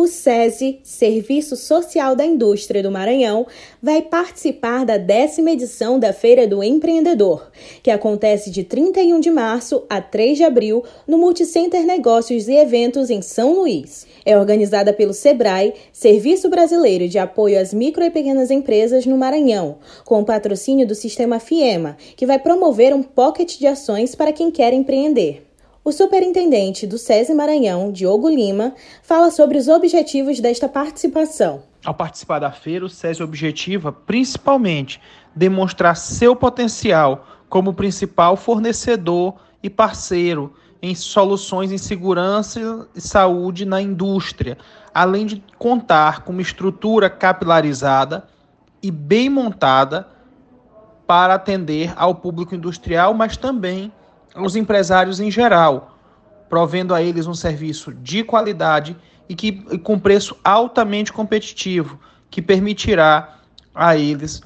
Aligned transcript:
o 0.00 0.06
SESI, 0.06 0.80
Serviço 0.82 1.54
Social 1.56 2.16
da 2.16 2.24
Indústria 2.24 2.82
do 2.82 2.90
Maranhão, 2.90 3.46
vai 3.82 4.00
participar 4.00 4.86
da 4.86 4.96
décima 4.96 5.50
edição 5.50 5.98
da 5.98 6.10
Feira 6.10 6.46
do 6.46 6.64
Empreendedor, 6.64 7.50
que 7.82 7.90
acontece 7.90 8.50
de 8.50 8.64
31 8.64 9.20
de 9.20 9.30
março 9.30 9.84
a 9.90 10.00
3 10.00 10.38
de 10.38 10.44
abril 10.44 10.82
no 11.06 11.18
Multicenter 11.18 11.84
Negócios 11.84 12.48
e 12.48 12.54
Eventos 12.54 13.10
em 13.10 13.20
São 13.20 13.52
Luís. 13.52 14.06
É 14.24 14.38
organizada 14.38 14.90
pelo 14.90 15.12
SEBRAE, 15.12 15.74
Serviço 15.92 16.48
Brasileiro 16.48 17.06
de 17.06 17.18
Apoio 17.18 17.60
às 17.60 17.74
Micro 17.74 18.02
e 18.02 18.10
Pequenas 18.10 18.50
Empresas 18.50 19.04
no 19.04 19.18
Maranhão, 19.18 19.76
com 20.06 20.18
o 20.18 20.24
patrocínio 20.24 20.86
do 20.86 20.94
Sistema 20.94 21.38
FIEMA, 21.38 21.98
que 22.16 22.24
vai 22.24 22.38
promover 22.38 22.94
um 22.94 23.02
pocket 23.02 23.58
de 23.58 23.66
ações 23.66 24.14
para 24.14 24.32
quem 24.32 24.50
quer 24.50 24.72
empreender. 24.72 25.49
O 25.82 25.92
superintendente 25.92 26.86
do 26.86 26.98
SESI 26.98 27.32
Maranhão, 27.32 27.90
Diogo 27.90 28.28
Lima, 28.28 28.74
fala 29.02 29.30
sobre 29.30 29.56
os 29.56 29.66
objetivos 29.66 30.38
desta 30.38 30.68
participação. 30.68 31.62
Ao 31.82 31.94
participar 31.94 32.38
da 32.38 32.52
feira, 32.52 32.84
o 32.84 32.88
SESI 32.90 33.22
objetiva 33.22 33.90
principalmente 33.90 35.00
demonstrar 35.34 35.96
seu 35.96 36.36
potencial 36.36 37.26
como 37.48 37.72
principal 37.72 38.36
fornecedor 38.36 39.36
e 39.62 39.70
parceiro 39.70 40.52
em 40.82 40.94
soluções 40.94 41.72
em 41.72 41.78
segurança 41.78 42.86
e 42.94 43.00
saúde 43.00 43.64
na 43.64 43.80
indústria, 43.80 44.58
além 44.92 45.24
de 45.24 45.42
contar 45.58 46.24
com 46.24 46.32
uma 46.32 46.42
estrutura 46.42 47.08
capilarizada 47.08 48.24
e 48.82 48.90
bem 48.90 49.30
montada 49.30 50.06
para 51.06 51.34
atender 51.34 51.94
ao 51.96 52.14
público 52.14 52.54
industrial, 52.54 53.14
mas 53.14 53.38
também 53.38 53.90
aos 54.34 54.56
empresários 54.56 55.20
em 55.20 55.30
geral, 55.30 55.98
provendo 56.48 56.94
a 56.94 57.02
eles 57.02 57.26
um 57.26 57.34
serviço 57.34 57.92
de 57.92 58.24
qualidade 58.24 58.96
e 59.28 59.34
que 59.34 59.78
com 59.78 59.98
preço 59.98 60.36
altamente 60.42 61.12
competitivo, 61.12 61.98
que 62.30 62.42
permitirá 62.42 63.38
a 63.74 63.96
eles 63.96 64.42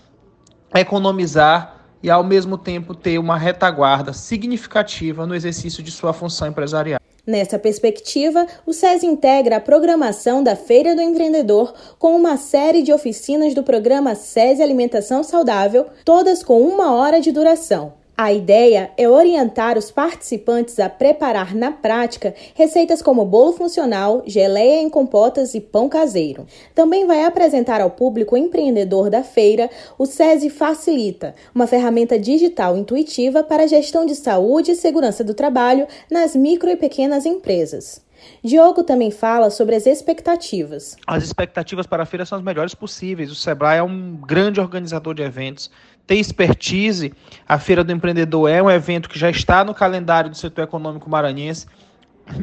economizar 0.75 1.75
e 2.03 2.11
ao 2.11 2.23
mesmo 2.23 2.59
tempo 2.59 2.95
ter 2.95 3.19
uma 3.19 3.39
retaguarda 3.39 4.13
significativa 4.13 5.27
no 5.27 5.35
exercício 5.35 5.83
de 5.83 5.91
sua 5.91 6.13
função 6.13 6.49
empresarial. 6.49 7.01
Nessa 7.27 7.59
perspectiva, 7.59 8.47
o 8.67 8.73
SES 8.75 9.03
integra 9.03 9.57
a 9.57 9.61
programação 9.61 10.45
da 10.45 10.55
Feira 10.55 10.95
do 10.95 11.01
Empreendedor 11.01 11.73
com 11.99 12.15
uma 12.15 12.37
série 12.37 12.83
de 12.83 12.93
oficinas 12.93 13.55
do 13.55 13.63
programa 13.63 14.15
SES 14.15 14.61
Alimentação 14.61 15.25
Saudável, 15.25 15.87
todas 16.05 16.45
com 16.45 16.61
uma 16.61 16.93
hora 16.93 17.23
de 17.23 17.33
duração. 17.33 18.04
A 18.17 18.33
ideia 18.33 18.93
é 18.97 19.09
orientar 19.09 19.77
os 19.77 19.91
participantes 19.91 20.79
a 20.79 20.89
preparar 20.89 21.53
na 21.53 21.73
prática 21.73 22.33
receitas 22.55 23.03
como 23.03 23.25
bolo 23.25 23.53
funcional, 23.53 24.23
geleia 24.25 24.81
em 24.81 24.89
compotas 24.89 25.53
e 25.53 25.61
pão 25.61 25.89
caseiro. 25.89 26.47
Também 26.77 27.07
vai 27.07 27.25
apresentar 27.25 27.81
ao 27.81 27.91
público 27.91 28.37
empreendedor 28.37 29.11
da 29.11 29.25
feira 29.25 29.69
o 29.99 30.07
SESI 30.07 30.49
Facilita, 30.49 31.35
uma 31.53 31.67
ferramenta 31.67 32.17
digital 32.17 32.77
intuitiva 32.77 33.43
para 33.43 33.67
gestão 33.67 34.07
de 34.07 34.15
saúde 34.15 34.71
e 34.71 34.77
segurança 34.77 35.25
do 35.25 35.35
trabalho 35.35 35.89
nas 36.09 36.37
micro 36.37 36.71
e 36.71 36.77
pequenas 36.77 37.27
empresas. 37.27 38.04
Diogo 38.43 38.83
também 38.83 39.11
fala 39.11 39.51
sobre 39.51 39.75
as 39.75 39.87
expectativas. 39.87 40.97
As 41.07 41.23
expectativas 41.25 41.87
para 41.87 42.03
a 42.03 42.07
feira 42.07 42.27
são 42.27 42.39
as 42.39 42.45
melhores 42.45 42.75
possíveis. 42.75 43.31
O 43.31 43.35
Sebrae 43.35 43.79
é 43.79 43.83
um 43.83 44.17
grande 44.17 44.61
organizador 44.61 45.15
de 45.15 45.23
eventos, 45.23 45.71
tem 46.07 46.21
expertise. 46.21 47.13
A 47.49 47.59
Feira 47.59 47.83
do 47.83 47.93
Empreendedor 47.93 48.51
é 48.51 48.63
um 48.63 48.71
evento 48.71 49.09
que 49.09 49.19
já 49.19 49.31
está 49.31 49.65
no 49.65 49.75
calendário 49.75 50.31
do 50.31 50.37
setor 50.37 50.63
econômico 50.63 51.09
maranhense 51.09 51.67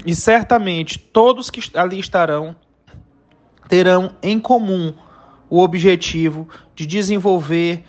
e 0.06 0.14
certamente 0.14 1.00
todos 1.00 1.50
que 1.50 1.62
ali 1.78 2.00
estarão 2.00 2.56
terão 3.68 4.16
em 4.22 4.40
comum 4.40 4.94
o 5.50 5.60
objetivo 5.60 6.48
de 6.76 6.86
desenvolver 6.86 7.84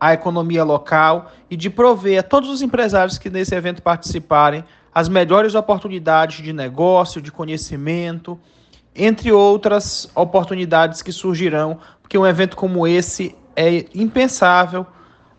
a 0.00 0.12
economia 0.12 0.64
local 0.64 1.32
e 1.50 1.56
de 1.56 1.70
prover 1.70 2.20
a 2.20 2.22
todos 2.22 2.50
os 2.50 2.62
empresários 2.62 3.18
que 3.18 3.30
nesse 3.30 3.54
evento 3.54 3.82
participarem 3.82 4.64
as 4.96 5.10
melhores 5.10 5.54
oportunidades 5.54 6.42
de 6.42 6.54
negócio, 6.54 7.20
de 7.20 7.30
conhecimento, 7.30 8.40
entre 8.94 9.30
outras 9.30 10.10
oportunidades 10.14 11.02
que 11.02 11.12
surgirão, 11.12 11.78
porque 12.00 12.16
um 12.16 12.26
evento 12.26 12.56
como 12.56 12.86
esse 12.86 13.36
é 13.54 13.84
impensável 13.94 14.86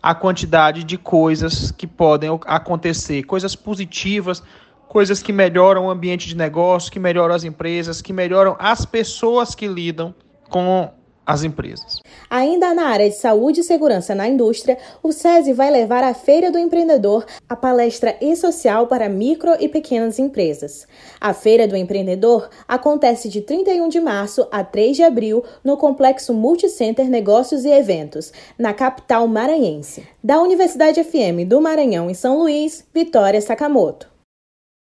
a 0.00 0.14
quantidade 0.14 0.84
de 0.84 0.96
coisas 0.96 1.72
que 1.72 1.88
podem 1.88 2.30
acontecer, 2.46 3.24
coisas 3.24 3.56
positivas, 3.56 4.44
coisas 4.86 5.20
que 5.20 5.32
melhoram 5.32 5.86
o 5.86 5.90
ambiente 5.90 6.28
de 6.28 6.36
negócio, 6.36 6.92
que 6.92 7.00
melhoram 7.00 7.34
as 7.34 7.42
empresas, 7.42 8.00
que 8.00 8.12
melhoram 8.12 8.54
as 8.60 8.86
pessoas 8.86 9.56
que 9.56 9.66
lidam 9.66 10.14
com 10.48 10.88
as 11.28 11.44
empresas. 11.44 12.00
Ainda 12.30 12.72
na 12.72 12.86
área 12.86 13.06
de 13.06 13.14
saúde 13.14 13.60
e 13.60 13.62
segurança 13.62 14.14
na 14.14 14.26
indústria, 14.26 14.78
o 15.02 15.12
SESI 15.12 15.52
vai 15.52 15.70
levar 15.70 16.02
à 16.02 16.14
Feira 16.14 16.50
do 16.50 16.58
Empreendedor 16.58 17.26
a 17.46 17.54
palestra 17.54 18.16
e-social 18.18 18.86
para 18.86 19.10
micro 19.10 19.54
e 19.60 19.68
pequenas 19.68 20.18
empresas. 20.18 20.88
A 21.20 21.34
Feira 21.34 21.68
do 21.68 21.76
Empreendedor 21.76 22.48
acontece 22.66 23.28
de 23.28 23.42
31 23.42 23.90
de 23.90 24.00
março 24.00 24.48
a 24.50 24.64
3 24.64 24.96
de 24.96 25.02
abril 25.02 25.44
no 25.62 25.76
Complexo 25.76 26.32
Multicenter 26.32 27.10
Negócios 27.10 27.66
e 27.66 27.70
Eventos, 27.70 28.32
na 28.58 28.72
capital 28.72 29.28
maranhense. 29.28 30.08
Da 30.24 30.40
Universidade 30.40 31.04
FM 31.04 31.46
do 31.46 31.60
Maranhão 31.60 32.08
em 32.08 32.14
São 32.14 32.38
Luís, 32.38 32.86
Vitória 32.94 33.40
Sakamoto. 33.42 34.17